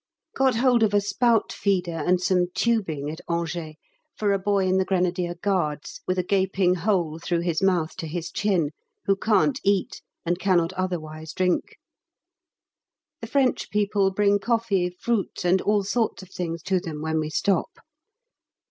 [0.35, 3.75] Got hold of a spout feeder and some tubing at Angers
[4.15, 8.07] for a boy in the Grenadier Guards, with a gaping hole through his mouth to
[8.07, 8.71] his chin,
[9.05, 11.77] who can't eat, and cannot otherwise drink.
[13.21, 17.29] The French people bring coffee, fruit, and all sorts of things to them when we
[17.29, 17.69] stop.